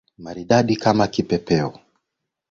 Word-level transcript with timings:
Maridadi 0.17 0.75
kama 0.75 1.07
kipepeo. 1.07 1.73